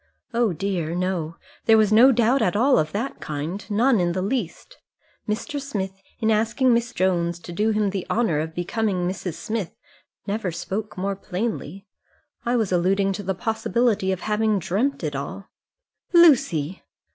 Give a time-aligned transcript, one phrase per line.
[0.33, 1.35] "Oh dear, no.
[1.65, 4.79] There was no doubt at all of that kind; none in the least.
[5.29, 5.61] Mr.
[5.61, 9.35] Smith in asking Miss Jones to do him the honour of becoming Mrs.
[9.35, 9.75] Smith
[10.25, 11.85] never spoke more plainly.
[12.43, 15.49] I was alluding to the possibility of having dreamt it all."
[16.13, 16.81] "Lucy!"